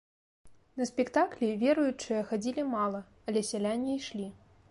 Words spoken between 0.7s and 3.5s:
На спектаклі веруючыя хадзілі мала, але